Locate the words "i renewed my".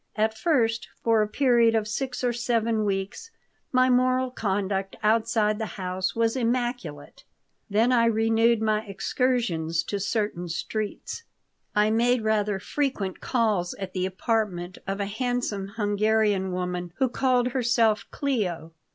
7.91-8.83